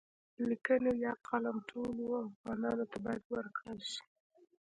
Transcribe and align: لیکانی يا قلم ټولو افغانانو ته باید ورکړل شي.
لیکانی 0.49 0.93
يا 1.05 1.13
قلم 1.27 1.57
ټولو 1.69 2.05
افغانانو 2.29 2.85
ته 2.91 2.97
باید 3.05 3.23
ورکړل 3.33 3.79
شي. 3.91 4.03